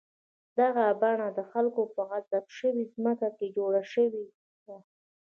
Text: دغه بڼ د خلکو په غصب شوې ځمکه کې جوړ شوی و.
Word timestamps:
دغه 0.59 0.85
بڼ 1.01 1.17
د 1.37 1.39
خلکو 1.51 1.81
په 1.93 2.01
غصب 2.09 2.43
شوې 2.57 2.83
ځمکه 2.93 3.27
کې 3.37 3.47
جوړ 3.57 3.73
شوی 3.93 4.23
و. 4.27 4.69